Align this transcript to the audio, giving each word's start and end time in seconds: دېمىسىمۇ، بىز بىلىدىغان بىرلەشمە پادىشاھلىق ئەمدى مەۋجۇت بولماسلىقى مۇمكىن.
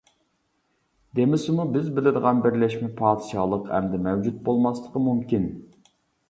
دېمىسىمۇ، 1.17 1.65
بىز 1.75 1.91
بىلىدىغان 1.99 2.39
بىرلەشمە 2.45 2.89
پادىشاھلىق 3.03 3.69
ئەمدى 3.77 4.01
مەۋجۇت 4.09 4.41
بولماسلىقى 4.49 5.05
مۇمكىن. 5.11 5.47